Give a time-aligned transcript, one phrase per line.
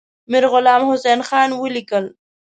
[0.31, 2.05] میرغلام حسین خان ولیکل.